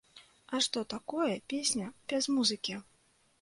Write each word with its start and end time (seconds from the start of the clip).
А 0.53 0.61
што 0.65 0.79
такое 0.93 1.35
песня 1.53 1.91
без 2.13 2.31
музыкі? 2.39 2.75